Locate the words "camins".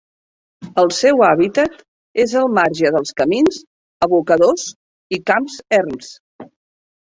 3.21-3.59